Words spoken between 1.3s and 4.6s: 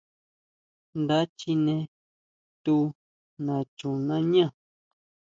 chine tu nachunañá.